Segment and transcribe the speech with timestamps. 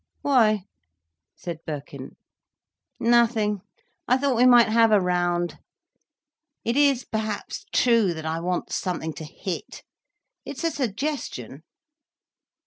[0.23, 0.63] "Why?"
[1.35, 2.15] said Birkin.
[2.99, 3.61] "Nothing.
[4.07, 5.59] I thought we might have a round.
[6.65, 9.83] It is perhaps true, that I want something to hit.
[10.43, 11.61] It's a suggestion."